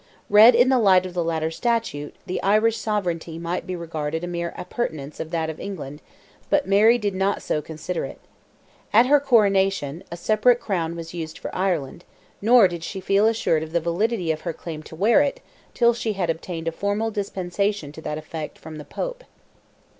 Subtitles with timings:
[0.31, 4.27] Read in the light of the latter statute, the Irish sovereignty might be regarded a
[4.27, 6.01] mere appurtenance of that of England,
[6.49, 8.19] but Mary did not so consider it.
[8.93, 12.03] At her coronation, a separate crown was used for Ireland,
[12.41, 15.39] nor did she feel assured of the validity of her claim to wear it
[15.75, 19.23] till she had obtained a formal dispensation to that effect from the Pope.